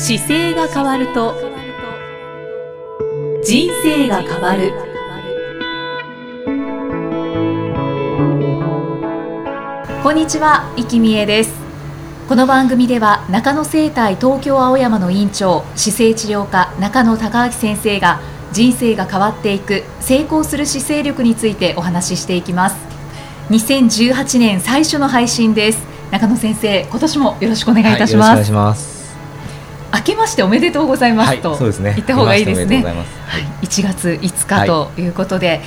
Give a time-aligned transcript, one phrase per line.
[0.00, 1.34] 姿勢が変わると
[3.44, 4.72] 人生が変わる。
[10.04, 11.52] こんにちは、生きみえです。
[12.28, 18.20] この番組では中野生態東京青山の院長姿勢治療科中野孝明先生が
[18.52, 22.76] 人生が変わっていく成功する姿勢力についてお話ししていきます。
[23.50, 25.80] 2018年最初の配信です。
[26.12, 28.97] 中野先生今年もよろしくお願いいたします、はい、お願いします。
[29.94, 32.82] 明けましておめでとうございますと、言った方がいいですね。
[32.82, 35.08] はい、1月5日とい。
[35.08, 35.60] うことで、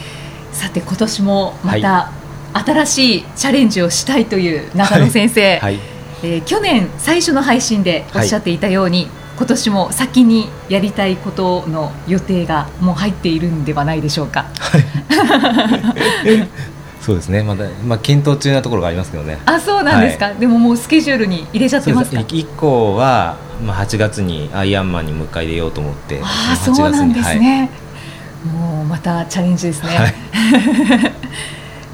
[0.52, 2.12] さて今年もまた
[2.54, 5.76] 新しいチャレンジをしたいという中野先生、はい。
[6.24, 14.46] えー去年最初の配信でおっしゃっていたように、今年も先にやりたいことの予定がもう入っているんではないでしょうか。
[17.02, 17.42] そうですね。
[17.42, 19.40] まだ、まあ、検討中なところがありますけどね。
[19.46, 27.40] あそうなんですか、でももうスケジュールに入れちゃってますか？1個は、まあ、8月にアイアンマンにもう一回出ようと思ってああ8そうなんですはい。
[27.40, 27.72] ね、
[28.46, 30.14] もうまたチャレンジですね、はい。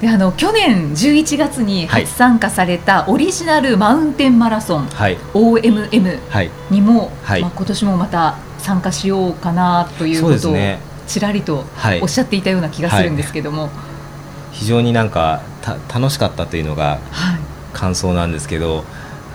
[0.02, 5.16] であの去年11月に初参加されたオリジナルマウンテンマラソン、はい。
[5.32, 6.50] OMM はい。
[6.70, 7.40] にも、はい。
[7.40, 10.56] まあ、今年もまた参加しようかなということを
[11.06, 12.00] ちらりとはい。
[12.02, 13.70] おっしゃっていたような気がするんですけども、
[14.58, 17.40] 非常になんかた楽しかったというのがはい。
[17.72, 18.82] 感想なんですけど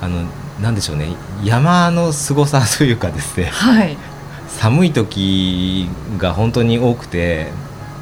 [0.02, 0.23] あの
[0.61, 1.16] なんでしょうね。
[1.43, 3.45] 山の凄さというかですね。
[3.45, 3.97] はい。
[4.47, 7.47] 寒い時が本当に多くて、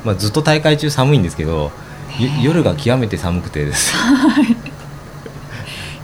[0.03, 1.71] まあ、ずっと大会中寒いんですけど、
[2.43, 3.93] 夜が極めて寒くてです。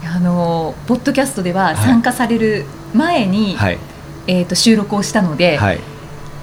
[0.05, 3.77] あのポッドキャストでははい参加される前に、はい。
[4.27, 5.79] えー、と収録をしたので、はい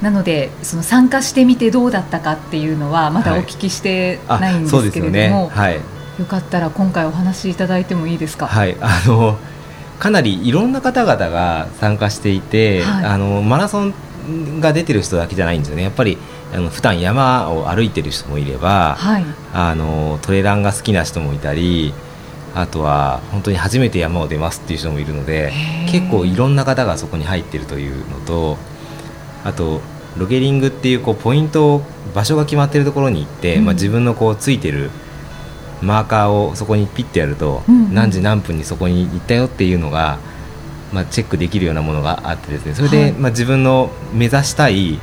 [0.05, 5.51] なのでその参加してみてどうだったかっていうのはまだお聞きしてあないんですすけれども、よね。
[5.51, 5.77] はい。
[6.19, 8.47] よかったら今回お話しいただいてもいいですか？
[8.47, 9.39] はい、 あの
[9.99, 13.05] かなりいろんな方々が参加していて、はい。
[13.07, 13.95] あのマラソン
[14.61, 15.83] が出てる人だけじゃないんですよね。
[15.83, 16.19] やっぱり
[16.55, 21.93] あの普段山を歩いてる人もいれば、はい、あのトレランが好きな人もいたり
[22.55, 25.53] あとは本当に初めて山を出ますっていう人もいるので
[25.91, 28.57] 結構いろんな方がそこに入ってるというのと
[29.45, 29.81] あと
[30.17, 31.83] ロゲリングっていうこうポイントを
[32.15, 33.65] 場所が決まってるところに行って、うん。
[33.65, 34.91] まあ、自分のこうついてる
[35.83, 37.87] マーカーをそこにピッてやると、うん。
[37.87, 40.19] うん何時何分にそこに行ったよっていうのが、
[40.93, 42.75] まあ、チェックできるようなものがあってですね。
[42.75, 43.13] それで、はい。
[43.13, 44.99] まあ、自分の目指したい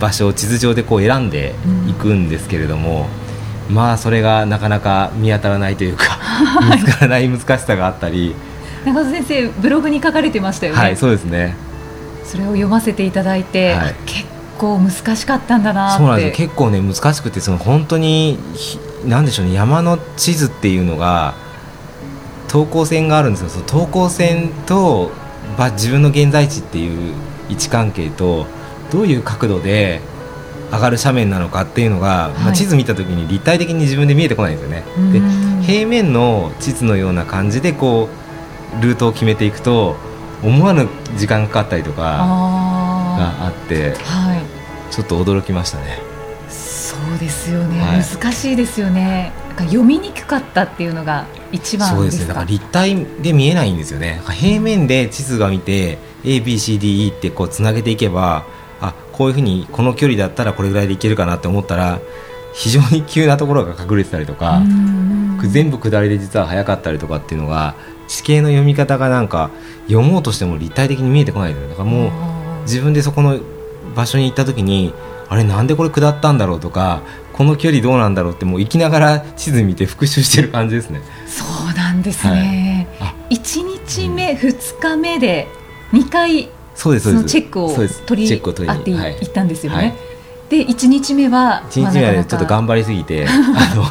[0.00, 1.54] 場所を地図上でこう選んで
[1.88, 3.08] いくんですけれども、
[3.68, 6.18] まあそれがなかなか見当たらないというか
[6.74, 8.34] 見つからない難しさがあったり、
[8.84, 10.78] 中田先生ブログに書かれてましたよね。
[10.78, 11.56] はいそうですね
[12.30, 13.94] それを読ませていただいて、はい。
[14.06, 14.24] 結
[14.56, 15.98] 構難しかったんだなって。
[15.98, 16.46] そうなんですよ。
[16.46, 21.34] 結構ね難しくてその本当にひなんでしょうね山の地図っていうのが
[22.48, 23.48] 等高線があるんですよ。
[23.48, 25.10] その等高線と
[25.58, 27.14] ば自分の現在地っていう
[27.48, 28.46] 位置関係と
[28.92, 30.00] どういう角度で
[30.70, 32.54] 上がる斜面なのかっていうのが、まあ、はい。
[32.54, 34.84] 地図見た時に立体的に自分で見えてこないんですよね。
[35.12, 35.22] でう
[35.58, 35.62] ん。
[35.62, 38.08] 平面の地図のような感じでこ
[38.78, 39.96] うルートを決めていくと
[40.42, 44.60] 思わぬ時間がかかったりとかがああってあはい。
[44.92, 45.98] ちょっと驚きましたね。
[46.48, 48.02] そうですよね、はい。
[48.02, 49.32] 難しいですよね。
[49.58, 52.28] 読みにくかったっていうのが一番そうですすね。
[52.28, 54.20] だから立体で見えないんですよね。
[54.24, 58.44] 平面で地図が見て ABCDE ってこうつなげていけば
[58.80, 62.00] あこういうふうにこの距離だったらこれぐらいでいけるかなって思ったら
[62.54, 67.74] 非常に急なところが隠れてたりとかう、ん全部下りで実は速かったりとかっていうのが
[68.10, 69.50] 地形の読み方がなんか
[69.86, 71.68] 読もうとしても立体的に見えてこないんですよ。
[71.70, 73.38] だからもう自分でそこの
[73.94, 74.92] 場所に行った時に
[75.28, 81.02] あれなんでこれ下ったんだろうとかこの距離どうなんだろうってもう行きながら地図見て復習してる感じですね。
[81.28, 83.14] そうなんですね、あ。
[83.30, 85.46] 一日目、二日目で
[85.92, 87.32] 二回そうですそのそうです。
[87.32, 89.22] チェックをそうチェックを取り合ってい。
[89.24, 89.94] ったんですよね、はい。
[90.48, 93.84] で一日目は一日目はねちょっと頑張張りすぎてあの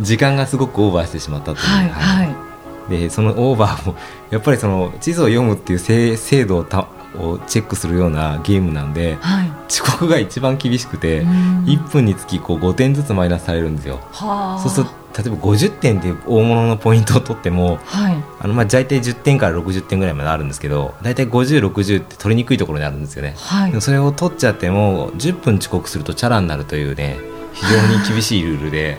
[0.00, 2.45] 時間がすごくオーバーしてしまったという、はいはい
[2.88, 3.96] でそのオーバーも
[4.30, 6.86] やっぱりその地図を読むっていう精精度をた
[7.18, 9.50] をチェックするようなゲームなんではい。
[9.68, 11.64] 遅刻が一番厳しくてうん。
[11.64, 14.00] 1分につきこう5点ずつマイナスされるんですよ。
[14.12, 14.62] はあ。
[14.62, 18.16] そうすると例えば50点で大物のポイントを取ってもはい。
[18.40, 23.34] あのまあ大体10点から60点ぐらいまであるんですけど大体5060って取りにくいところにあるんですよね。
[23.38, 23.80] はい。
[23.80, 27.18] それを取っちゃっても10分遅刻するとチャラになるというね
[27.54, 28.98] 非常に厳しいルールで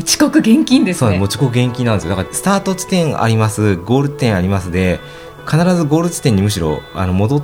[0.00, 1.10] 遅刻厳禁ですね。
[1.10, 2.10] そうもう遅刻厳禁なんですよ。
[2.10, 3.76] だからスタート地点あります。
[3.76, 5.00] ゴール地点ありますで
[5.46, 7.42] 必ずゴール地点にむしろあの戻っ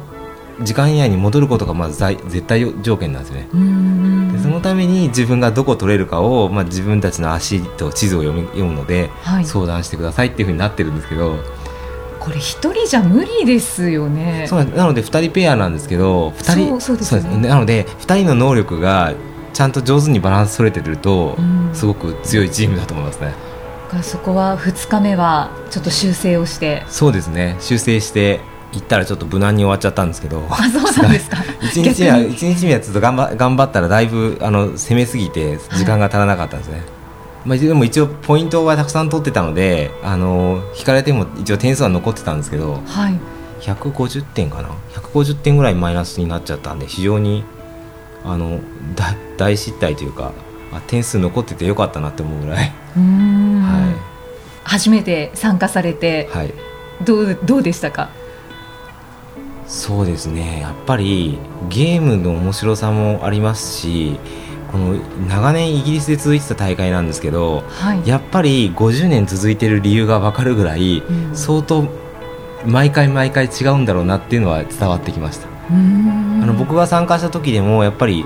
[0.63, 4.33] 時間以内に戻ることがまず在絶対条件なんですよね。
[4.33, 9.45] でそのために自分がどこ取れるかを、まあ、自分たちの足と地図を読み読むので、はい。
[9.45, 11.37] 相談してくださいっていうふうになってるんですけど。
[12.19, 14.47] ここれ一人じゃ無理ですよね。
[14.49, 17.49] そうなので2人ペアなんですけど2人そうですね。
[17.49, 19.15] なので2人の能力が
[19.59, 23.35] ちゃんと上手にバランス取れてると、うん、すごく強いチームだと思いますね。
[24.05, 26.85] そこは2日目はちょっと修正をして。
[26.87, 27.57] そうですね。
[27.59, 28.39] 修正して
[28.73, 30.47] 行ったらちょっと無難に終わっちゃったんですけど。
[30.49, 31.39] あそうなんですか。
[31.59, 36.85] 1日目は一日目はちょっと頑張頑張ったらだいぶあの攻めすぎて時間が足らなかったんですね、はい、
[37.45, 43.19] まあ、でも一応ポイントはたくさん取ってたのであの引かれても一応点数は残ってたんですけど、はい、
[43.61, 47.43] 150点かな？150点ぐらいマイナスになっちゃったんで非常に
[48.31, 48.61] あの
[49.37, 50.33] 大失態というか
[50.73, 56.53] あ点数残っててよかったなって思うぐらい、はい、初めて参加されて、はい、
[57.05, 58.11] どうどうでしたか？
[59.67, 60.61] そうですね。
[60.61, 61.39] やっぱり
[61.69, 64.19] ゲームの面白さもありますし
[64.71, 64.95] この
[65.29, 71.89] 長年イギリスで続いてた大会なんですけど、はい、やっぱり50年続いてる理由が分かるぐらい、うん、相当
[72.67, 78.25] 毎回毎回違うんだろうなっていうのは伝わってきましたあの僕が参加した時でもやっぱり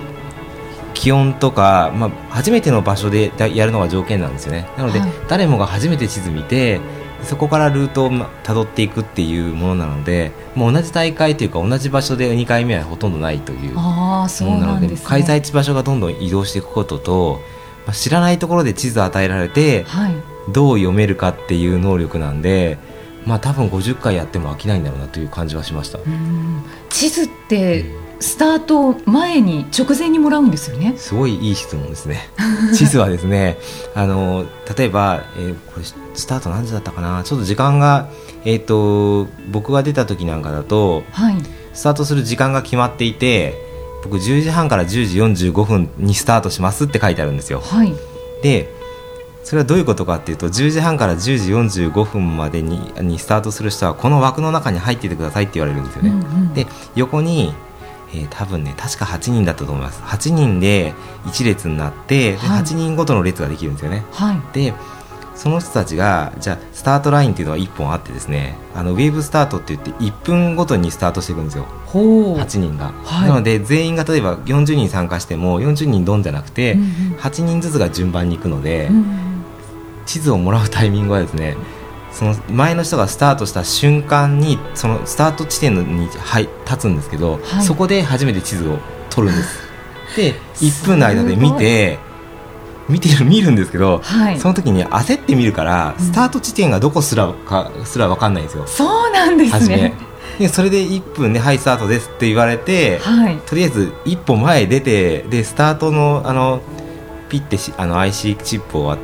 [0.94, 4.68] 気温とか、まあ、初めての場所でやるのが条件なんですよね。
[4.76, 6.80] なので、はい、誰もが初めて地図見て
[7.22, 8.10] そこからルートを
[8.42, 14.26] たどっていくっていうものなのでもう同じ大会というか同じ場所で2回目はほとんどないというもの
[14.58, 17.40] なので、ね、開催地場所がどんどん移動していくことと、
[17.86, 20.14] まあ、知らないところで地図を与えられて、はい、
[20.52, 22.78] どう読めるかっていう能力なんで。
[23.24, 26.00] まあ多分50回やっても飽きないんだろうなという感じはしました
[27.02, 27.84] 地図って
[28.20, 30.94] スタート前に直前にもらうんですよね？
[30.96, 32.28] すごいいい質問ですね。
[32.72, 33.58] 地図はですね
[33.96, 34.46] あの
[34.76, 37.24] 例えば、えー、これスタート何時だったかな？
[37.24, 38.08] ちょっと時間が、
[38.44, 41.36] えーと、僕が出た時なんかだと、はい、
[41.74, 43.56] スタートする時間が決まっていて
[44.04, 47.92] 僕10時半から10時45分にスタートしますって書いてあるんですよ、はい、
[48.44, 48.72] で
[49.44, 57.54] それはどういうことかっていうと10時半から10時45分までににスタートする人はこの枠の中に入っててくださいって言われるんですよね、うんうん、で横に
[58.14, 60.02] えー、多分ね確か8人だったと思います。
[60.02, 60.92] 8人で
[61.24, 64.74] 1列になって、はい、8人ごとの列ができるんですよね、はい、で
[65.34, 71.66] その人たちがじゃあスタートラインっていうのは1本あってですねあのウェーブスタートって言って1分ごとにスタートしていくんですよ。
[71.86, 76.86] 8人が、はい、なので全員が例えば40人参加しても40人ドンじゃなくて、うんうん、
[77.16, 79.31] 8人ずつが順番に行くので、うんうん、
[80.06, 81.56] 地図をもらうタイミングはですね
[82.12, 88.78] その前の人がスタートした瞬間にそのスタート地点に、はい、立つんですけど、はい、そこで初めて地図を
[89.10, 89.60] 取るんです。
[90.16, 91.98] で1分の間で見て
[92.88, 98.64] 見てる見るんですけど、はい、その時に焦って見るからスタート地点がどこすらかすら分かんないんですよ。
[98.66, 99.94] そうなんですね。
[100.38, 106.60] でそれで1分で「はいスタートです」って言われて、はい、とりあえず一歩前出てでスタートのあの
[107.28, 108.96] ピッてあの IC チップを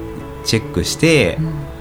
[0.48, 1.78] チェックして、うん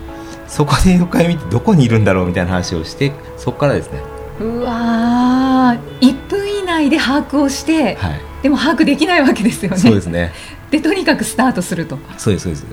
[0.47, 4.01] そこで横回見てどこにいるんだろうみたいな話をしてそこからですね。
[4.39, 9.77] うわ1分以内で把握をして、はい、でも把握できないわけですよね。
[9.77, 10.31] そうですね。
[10.71, 11.97] でとにかくスタートすると。
[12.17, 12.65] そうですそうです。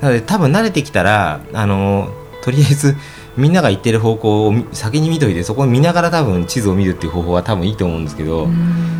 [0.00, 2.12] なので多分慣れてきたらあの
[2.42, 2.96] とりあえず
[3.36, 8.48] みんなが行ってる方向を先に見といてそこを見ながら多分地図を見るっていう方法は多分いいと思うんですけど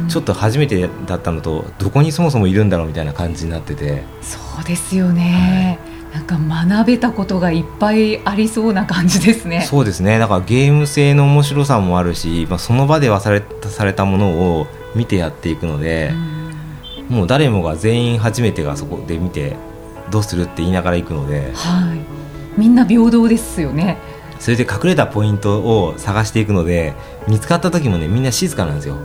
[0.08, 4.04] ちょっと初めてだったのとどこにそもそもいるんだろうみたいな感じになってて。
[4.22, 9.62] そうですよね、はいなんか学べたことがいっぱいありそうな感じですね。
[9.62, 10.18] そうですね。
[10.18, 16.12] だからゲーム性の面白さもあるし、まあその場ではされされたものを見てやっていくので、
[17.10, 19.56] うもう誰もが全員初めてがそこで見て
[20.10, 22.60] どうするって言いながら行くので、はい。
[22.60, 23.96] みんな平等ですよね。
[24.38, 26.92] それで隠れたポイントを探していくので、
[27.26, 28.96] 見つかった時もねみんな静かなんですよ。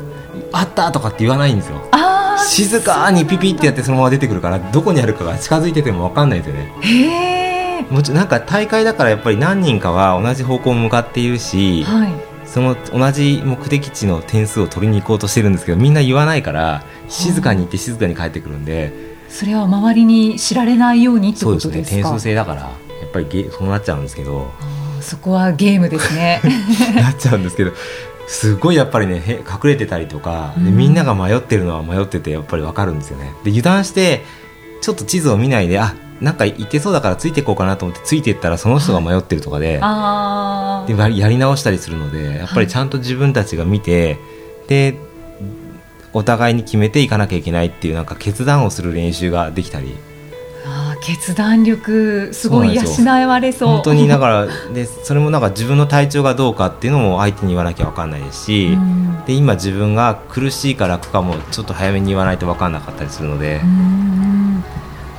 [0.52, 1.82] あったとかって言わないんですよ。
[1.92, 6.74] あ静かにピピってやってそのまま出てくるからどこにあるかが近づいてても分かんないですよね。
[6.82, 12.14] へえもちろんなんか大会だからやっぱり何人かは同じ方向向かっているし、はい、
[12.46, 18.92] その同じ目的地の点数を取りに行こうとしてるんですけどみんな言わないから静かに行って静かに帰ってくるんで、
[19.30, 21.74] それは周りに知られないようにってことですか？
[21.74, 22.04] そうですね。
[22.04, 22.68] 点数制だからや
[23.06, 24.52] っぱりゲそうなっちゃうんですけど。
[25.00, 26.42] そこはゲームですね。
[26.96, 27.72] なっちゃうんですけど
[28.28, 33.34] すごいやっぱりね隠れてたりとか、でみんなが迷ってるのは迷っててやっぱり分かるんですよね。
[33.44, 34.24] で油断して
[34.82, 44.18] ちょっと地図を見ないであなんか行ってそうだからついていこうかなと思ってついていったらその人が迷ってるとかではい、でやり直したりするのでやっぱりちゃんと自分たちが見て、はい、
[44.68, 44.96] で
[46.14, 49.96] お互いに決めていかなきゃいけないっていうなんか決断をする練習ができたり
[51.02, 52.82] 決断力すごい養
[53.28, 53.70] われそう。
[53.70, 63.62] 本当にだからでそれもなんか自分の体調がどうかっていうのも相手に言わなきゃ分かんないですし、うん、で今自分が苦しいか楽かもちょっと早めに言わないと分かんなかったりするので。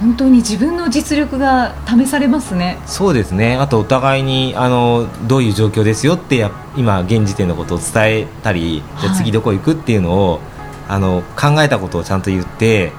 [0.00, 2.78] 本当に自分の実力が試されますね。
[2.87, 3.56] そうですね。
[3.56, 10.40] あとお互いにあのどういう状況ですよってや今現時点のことを伝えたり、はい、じゃ次どこ行くっていうのを
[10.88, 12.92] あの考えたことをちゃんと言って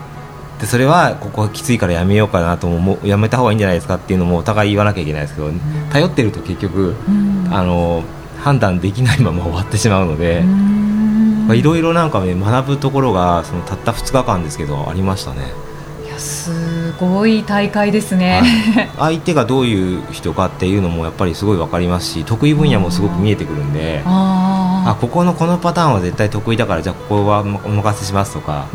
[0.59, 5.59] でそれはここはきついからやめようかなともやめた方がいいんじゃないですかっていうのもお互い言わなきゃいけないですけど、うん、
[5.91, 8.03] 頼ってると結局、うん、あの
[8.37, 10.43] 判断できないまま終わってしまうので。
[11.55, 15.51] いろいろなんかね学ぶところがそのたった2日間ですけどありましたね。
[16.19, 18.41] すごい大会ですね、
[18.75, 28.65] はい、 相手がどういう人かっていうのもやっぱりすごい分かりますし得意分野もすごく見えてくるんであここのこのパターンは絶対得意だからじゃあここはお任せしますとか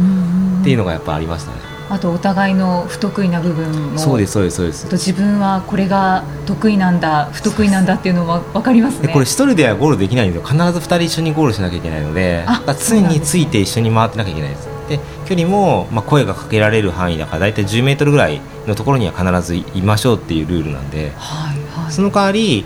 [0.63, 1.74] っていうのがやっぱありましたね。
[1.91, 4.87] あとお互いの不得意な部分もそうですそうですそうです。
[4.87, 9.09] と自分はこれが得意なんだ不得意なんだっていうのは分かりますね。
[9.09, 12.47] これ一人ではゴールできないんで必ず2人一緒にゴールしなきゃいけないので
[12.89, 14.69] 常について一緒に回ってなきゃいけないです。
[14.89, 22.65] で距離も、まあ、声がかけられる範囲だから大体10メートルぐらいのところには必ずいましょうっていうルールなんで、はいはい、その代わり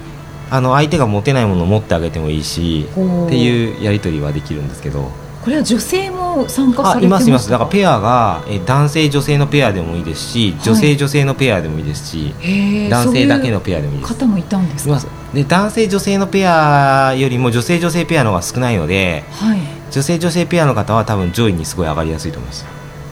[0.51, 2.95] あの相手が持てないものを持ってあげてもいいしっ
[3.29, 5.11] ていうやり取りはできるんですけど
[5.49, 7.49] これは女性も参加されていますいます。
[7.49, 14.13] だからペアがえ男性女性のペアでもいいですし女性女性のペアでもいいですし、はい、男性だけのペアでもいいです。
[14.13, 15.01] 方もいたんですか？
[15.33, 19.59] で男性女性のペアよりも女性女性ペアの方が少ないので、はい、
[19.91, 22.67] 女性女性ペアの方は多分上位にすごい上がりやすいと思います。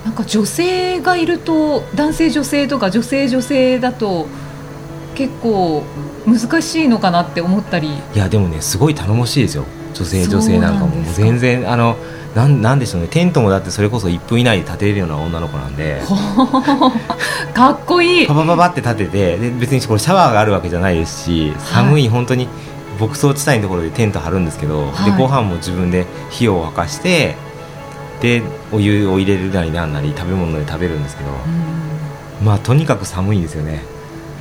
[0.04, 4.26] なんか女性がいると男性女性とか女性女性だと
[5.14, 5.84] 結構
[6.26, 7.88] 難しいのかなって思ったり。
[7.88, 9.64] いやでもねすごい頼もしいですよ。
[9.94, 11.96] 女性女性なんかも全然あの
[12.36, 13.08] なんなんでしょうね。
[13.08, 16.02] テントもだってそれこそ1分以内で立てれるような女の子なんで。
[17.54, 18.26] かっこいい。
[18.26, 22.46] パパパパって立ててで別にこれシャワーがあるわけじゃないですし寒い本当に
[23.00, 27.36] 牧草地帯のところでテント張るんですけど、はい、でご飯も自分で火を沸かして
[28.20, 31.30] でお湯を入れるなりなんなり食べ物で食べるんですけど、
[32.42, 33.82] まあとにかく寒いんですよね。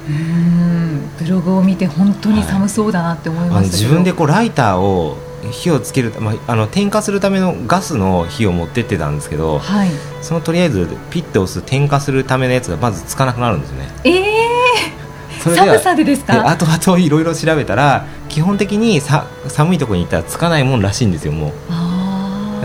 [0.10, 0.76] うん。
[1.18, 5.18] ブログを見て本当に寒そうだなって思います、はい、自分でこうライターを
[5.52, 9.90] 火をつける、まあ、あの点火するためのガスの火を持ってってたんですけど、はい、
[10.22, 13.90] そのとりあえずピッて押す点火するためのやつがまずつかなくなるんですよね。
[14.04, 14.36] えー。
[15.42, 16.48] それで寒さでですか？
[16.48, 21.52] あと あといろいろ調べたら基本的にさ寒いところに行ったらつかないもんらしいんですよもう。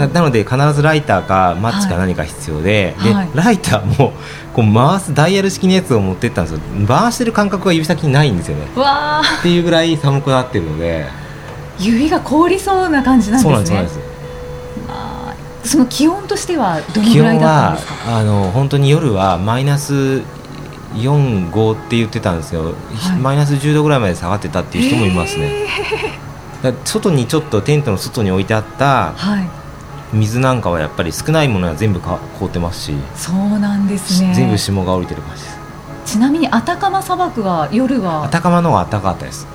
[0.00, 4.14] なので必ずライターかマッチか何か必要ではい、でライターも
[4.54, 6.60] こう回すダイヤル式のやつを持ってったんですよ。
[6.88, 8.64] 回してる感覚が指先にないんですよね。
[9.40, 11.06] っていうぐらい寒くなってるので
[11.80, 13.66] 指が凍りそうな感じなんですね。
[13.66, 14.00] そうなんです
[15.62, 18.16] その気温としてはどのぐらいだったんですか？
[18.16, 20.22] あの本当に夜はマイナス
[20.94, 22.70] 4、5って言ってたんですけど、は
[23.16, 25.66] い、マイナス10度ぐらいまで下がってたっていう人もいますね。
[26.84, 29.14] 外にちょっとテントの外に置いてあった
[30.12, 32.94] 水なんかはやっぱり少ないものは全部か凍ってますし。
[33.14, 34.34] そうなんですね。
[34.34, 35.58] 全部霜が降りてる感じです。
[36.06, 38.24] ちなみにアタカマ砂漠は夜は？
[38.24, 39.46] アタカマの方が暖かかったです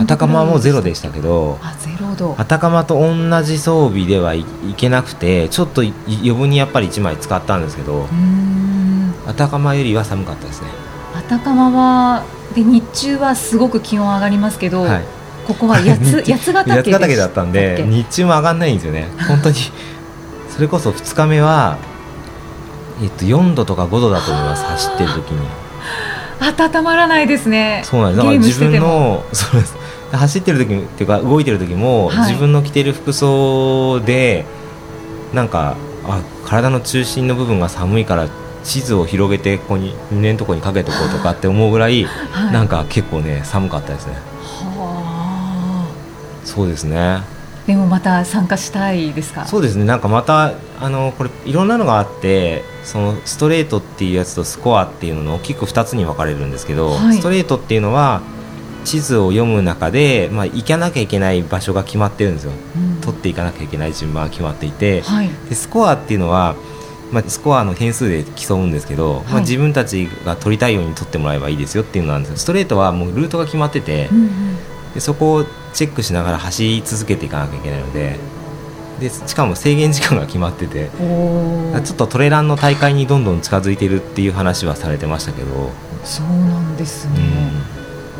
[0.00, 2.34] アタカマもゼロでしたけどあゼロ度。
[2.38, 4.44] アタカマと同じ装備ではい
[4.76, 8.06] けなくてちょっと余分にやっぱり1枚使ったんですけど
[9.26, 10.68] アタカマよりは寒かったですね。
[11.14, 15.04] アタカマはで日中はすごく気温上がりますけど、はい、
[15.46, 19.08] ここは 八つ八ヶ岳八ヶ岳だったんで日中も上がらないんですよね。
[19.28, 19.56] 本当に
[20.50, 21.78] それこそ2日目は、
[23.02, 25.46] えっと、4度とか5度だと思います走ってる時に
[26.40, 29.76] 温まらないですねそうなんですだから自分の そうです
[30.12, 34.44] 走ってる時っていうか動いてる時も、はい、自分の着てる服装で
[35.32, 35.76] なんか
[36.08, 38.26] あ体の中心の部分が寒いから
[38.64, 44.14] 地図を広げてここに胸のところにかけておこうとかって思うぐらい、はい、なんか結構ね寒かったですね。
[44.42, 45.86] はあ、
[46.44, 47.20] そうですね。
[47.66, 49.46] でもまた参加したいですか？
[49.46, 49.84] そうですね。
[49.84, 58.22] なんかまたあのこれいろんなのがあって、そのストレートっていうやつとスコアっていうのの大きく2つに分かれるんですけど、はい、ストレートっていうのは
[58.84, 66.56] 地図を読む中で、まあ、行かなきゃいけない場所が決まってるんですよ、うん、取っていかなきゃいけない順番が決まっていて、はい、でスコアっていうのは
[67.12, 74.56] まあ、スコアの点数で競うんですけど、はい、まあ、自分たちが取りたいように取ってもらえばいいですよっていうのなんですストレートはもうルートが決まってて、うんうん、
[74.94, 78.16] でそこをチェックしながら走り続けていかなきゃいけないので
[79.00, 80.90] でしかも制限時間が決まってて。
[80.90, 85.70] ちょっとトレランの大会にどんどん近づいているっていう話はされてましたけど。
[86.04, 87.14] そうなんですね、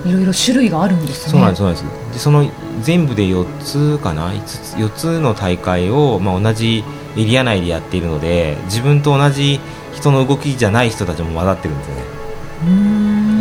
[0.05, 1.33] うん、いろいろ種類があるんですね。
[1.33, 2.13] そうなんですそうなんです。
[2.15, 2.51] でその
[2.83, 6.83] 全部で4つかな？5つ4つの大会を、まあ、同じ
[7.17, 9.61] エリア内でやっているので自分と同じ
[9.93, 12.03] 人の動きじゃない人たちも混ざってるんですよね。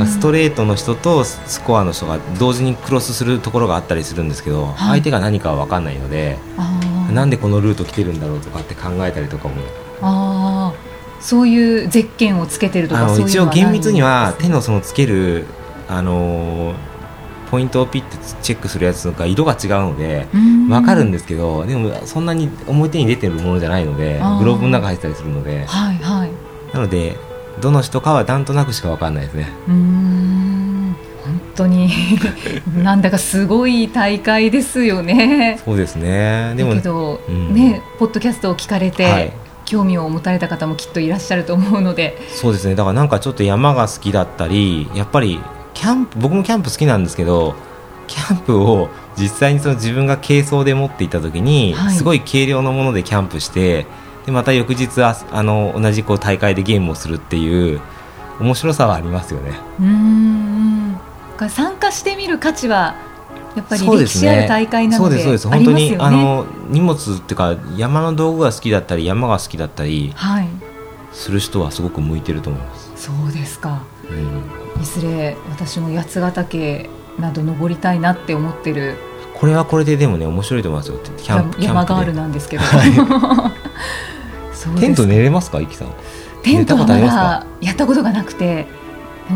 [0.05, 6.37] ストレートの人とスコアの人が同時にクロスするところがあったりするんですけど、はい、相手が何かは分かんないので
[7.11, 9.55] なんでこのルート来てるんだろうとかって考えたりとかも。
[10.01, 10.73] あ
[11.19, 15.45] そういうゼッケンをつけてるとあかそういうのの一応厳密には手のそのつける
[15.87, 16.89] あのー
[17.51, 20.69] ポイントをピッてチェックするやつとか色が違うのでうん。
[20.69, 25.65] わかるんですけどでもそんなに表に出てるものじゃないのでグローブの中入ってたりするので。
[25.65, 26.31] はいはい。
[26.73, 27.17] なので
[27.59, 29.49] どの人かはなんとなくしかわかんないですね。
[29.67, 30.48] うーん。
[30.48, 30.48] 本
[31.59, 31.89] 当に
[32.83, 35.59] なんだかすごい大会ですよね。
[35.63, 36.53] そうですね。
[36.55, 37.53] でもだけど、うん。
[37.53, 39.33] ねポッドキャストを聞かれて、はい。
[39.65, 42.75] 興味を持たれた方もきっといらっしゃると思うので、そうですね。
[42.75, 45.39] だからなんかちょっと山が好きだったりやっぱり
[45.73, 47.53] キャンプ僕もキャンプ好きなんですけど
[48.07, 51.93] キャンプを実際にその自分が軽装で持っていった時に、はい。
[51.93, 53.85] すごい軽量のものでキャンプして
[54.25, 57.79] でまた翌日ああの同じこう大会でゲームをするっていう
[58.39, 59.51] 面白さはありますよね。
[59.79, 60.93] うーん。
[60.93, 60.99] だ
[61.39, 62.95] から参加してみる価値は
[63.55, 65.51] やっぱり歴史ある大会なのでそうですそう。
[65.53, 70.47] です本当にあの荷物っていうか山の道具が好きだったり山が好きだったりはい、
[71.13, 72.91] する人はすごく向いてると思います。
[72.97, 73.83] そうですか。
[74.09, 78.95] うんいずれ私も八ヶ岳など登りたいなって思ってる
[79.33, 80.99] これはこれででもね面白いと思いますよ。
[81.17, 82.63] キャンプ山ガールなんですけど。
[84.53, 85.89] そうですテント寝れますか、イキさん？
[86.43, 88.67] テントはまだやったことがなくて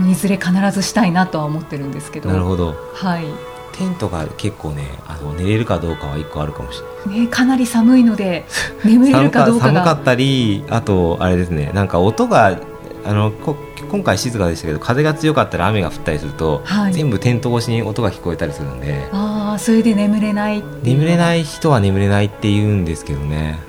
[0.09, 2.29] いずれ必ずしたいなとは思ってるんですけど。
[2.29, 2.75] なるほど。
[2.93, 3.25] はい。
[3.73, 7.21] テントが結構ね、あの寝れるかどうかは一個あるかもしれない。
[7.21, 8.45] ね、かなり寒いので
[8.83, 9.73] 眠れるかどうかが。
[9.73, 12.59] 寒かったり、あとあれですね、なんか音が
[13.05, 13.55] あのこ
[13.89, 16.93] 今回静かでしたけど、風が強かったら雨が降ったりすると、はい。
[16.93, 23.59] 全部テント越しに音が聞こえたりするんで、ああそれで眠れない眠れない人は眠れないって言うんですけどね。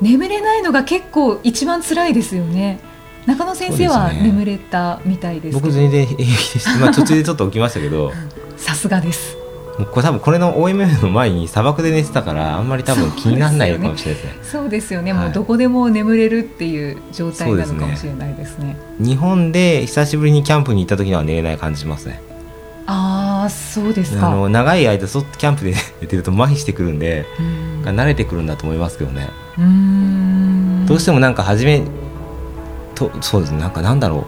[0.00, 2.80] 眠れないのが結構一番辛いですよね
[3.26, 5.60] 中野先生は眠れたみたいですけど。
[5.60, 6.78] 僕全然平気でした。
[6.78, 8.12] まあ途中でちょっと起きましたけど、
[8.56, 9.36] さすがです。
[9.78, 14.38] もうこれ多分これの OMM の前に砂漠で寝てたからあんまり多分気にならないかもしれないですね。
[14.42, 15.24] そうですよね、はい。
[15.24, 18.76] もうどこでも眠れるっていう状態なのかもしれないですね。
[18.98, 22.22] 日本で久しぶりにキャンプに行った時には寝れない感じしますね。
[22.86, 24.28] ああそうですか。
[24.28, 27.66] あの長い間外キャンプで寝てると麻痺してくるんでうん。
[27.86, 29.28] 慣れてくるんだと思いますけどね、
[30.86, 31.82] どうしてもなんか初め
[32.96, 33.60] とそうですね。
[33.60, 34.26] なんかなんだろ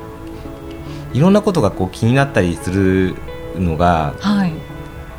[1.12, 1.16] う。
[1.16, 3.16] いろんなことがこう気になったりする
[3.57, 4.52] のがはい。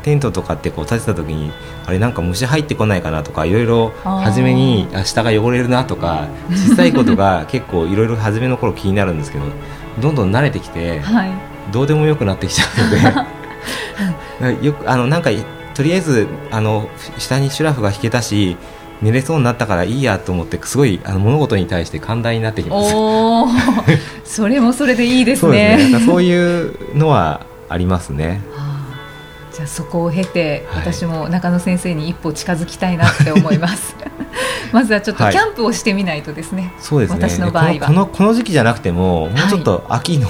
[0.02, 1.52] テントとかってこう立てた時に
[1.86, 9.44] あれなんか虫入ってこないかなとかいろいろ初めにあ下が汚れるなとか小さいことが 結構いろいろ初めの頃気になるんですけど
[10.00, 11.30] どんどん慣れてきてはい。
[11.70, 12.84] どうでもよくなってきちゃう
[14.48, 14.62] ので。
[14.66, 15.28] よくあのなんか
[15.74, 18.56] とりあえずあの下にシュラフが引けたし
[19.02, 22.94] 寝れそうになったからいいやと思ってすごいあの物事に対して寛大になってきます。
[24.24, 26.06] それもそれでいいですそうねですね。
[26.06, 28.42] そういうのはありますね。
[28.54, 28.70] はあ
[29.52, 30.92] じゃあそこを経て、はい。
[30.92, 33.96] 私も中野先生に一歩近づきたいなって思います。
[34.72, 35.32] まずはちょっとはい。
[35.32, 37.18] キャンプをしてみないとですね、そうですね。
[37.20, 37.74] 私の場合は。
[37.80, 40.28] このこの時期じゃなくてももうちょっと秋の、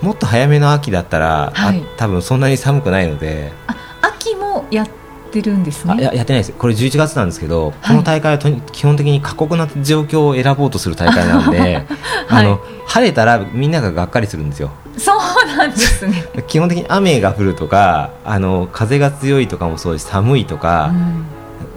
[0.00, 1.78] もっと早めの秋だったら、はい。
[1.78, 4.88] あ多分そんなに寒くないので、あ秋もやっ
[5.30, 6.52] てるんですあねややってないです。
[6.52, 11.86] これ11月なんですけど、この大会はとに基本的に過酷な状況を選ぼうとする大会なんで、
[12.28, 14.70] あの晴れたらみんなががっかりするんですよ。
[14.98, 20.06] そうなんですね、 基本的に雨が降るとか、あの風が強いとかもそうです。
[20.06, 21.24] し寒いとか、うん。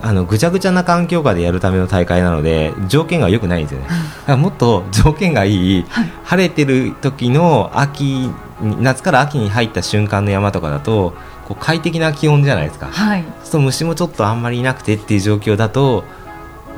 [0.06, 3.88] あのぐちゃぐちゃな環境下でやるための大会なので条件が良くないんですよね。
[3.88, 6.10] だからもっと条件がいい、はい。
[6.26, 11.14] 晴れてる時の秋に夏から秋に入った瞬間の山とかだと
[11.48, 12.88] こう快適な気温じゃないですか。
[12.88, 13.24] はい。
[13.44, 16.04] そう虫もちょっとあんまりいなくてっていう状況だと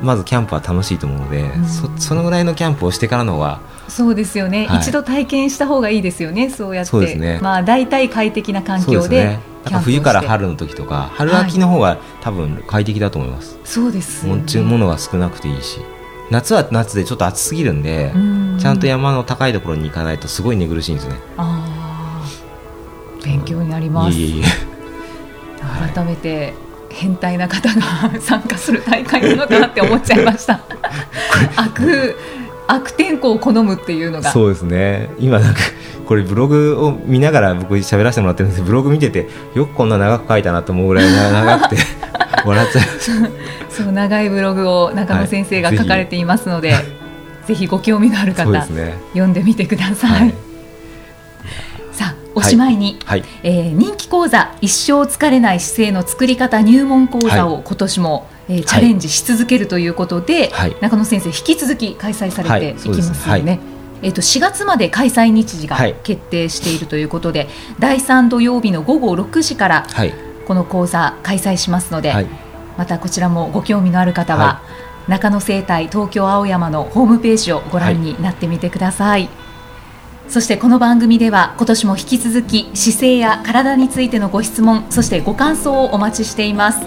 [0.00, 1.66] まずキャンプは楽しいと思うので、ん。
[1.66, 4.78] そそのぐらいのキャンプをしてからの方がそうですよね、はい。
[4.80, 6.90] 一度体験した方がいいですよねそうやって。
[6.90, 7.38] そうですね。
[7.40, 9.40] まあ大体快適な環境でね。
[9.82, 13.58] 冬から春の時とか春秋の方が多分快適だと思います。
[13.64, 14.40] そうですよね。
[14.40, 15.80] もちものが少なくていいし。
[16.30, 18.58] 夏は夏でちょっと暑すぎるんで、うん。
[18.60, 21.14] ちゃんと山の高いところに行かないとすごい寝苦しいんですね。
[21.36, 21.65] あー
[23.26, 24.16] 勉強になります。
[24.16, 24.42] いえい
[25.92, 26.54] 改めて
[26.90, 30.60] 変態な方が参加する大会なのかなって思っちゃいました。
[31.56, 32.16] 悪
[32.68, 34.30] 悪天候を好むっていうのが。
[34.30, 35.10] そうですね。
[35.18, 35.60] 今なんか
[36.06, 41.82] これブログを見ながら僕喋らせてもらってるんですけどブログ見ててよくこんな長く書いたなと思うぐらいな 長くて
[42.44, 43.22] 笑っちゃいまし
[43.68, 46.74] たそう長いブログを中野先生がはい書かれていますので、
[47.46, 48.94] ぜひご興味のある方、ね。
[49.08, 50.45] 読んでみてください、はい
[52.36, 53.24] おしまいに、はい。
[53.42, 60.76] えー人気講座一生疲れない姿勢の作り方入門講座を今年も、えーチャレンジし続けるということで、はい。
[60.80, 62.82] 中野先生引き続き開催されてい。
[62.82, 63.58] きますよね。
[64.02, 65.94] えー、と4月まで開催日時がはい。
[66.04, 70.14] 決定しているということで、第3土曜日の午後6時からはい。
[70.46, 72.26] この講座開催しますので、はい。
[72.76, 74.62] またこちらもご興味のある方は、は
[75.08, 79.30] 中野生態東京青山のホームページをご覧になってみてください、はい、
[80.28, 86.80] そしてこの番組では今年も引き続き姿勢や体についてのご質問そしてご感想をお待ちしています。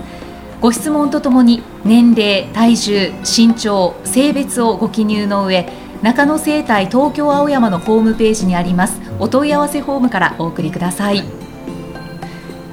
[0.62, 5.70] ご質問とともに年齢体重身長性別をご記入の上
[6.02, 11.24] 中野生態東京青山のホームページにありますお問い合わせフォームからお送りください。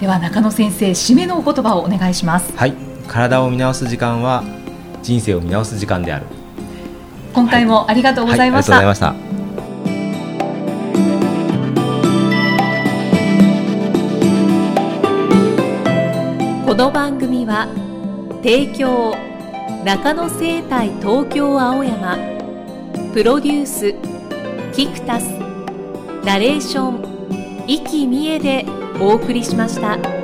[0.01, 2.53] では中野先生締めのお言葉をお願いします。
[2.57, 2.75] はい。
[3.09, 4.45] 体を見直す時間は
[5.03, 6.27] 人生を見直す時間である。
[7.33, 8.85] 今回もありがとうございました、はい。
[8.85, 9.26] はい、ありがとうございました
[16.77, 17.69] この番組は
[18.43, 19.17] 提供
[19.83, 22.19] 中野生態東京青山
[23.15, 23.95] プロデュース
[24.75, 25.25] キクタス
[26.23, 28.67] ナレーション生きみえで
[29.01, 30.16] お送りしました。